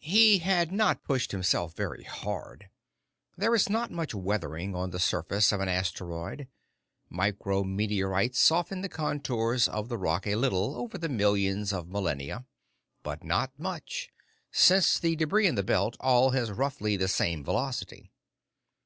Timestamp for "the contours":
8.82-9.66